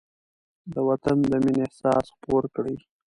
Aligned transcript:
د 0.73 0.75
وطن 0.89 1.17
د 1.29 1.31
مینې 1.43 1.61
احساس 1.65 2.05
خپور 2.15 2.43
کړئ. 2.55 2.75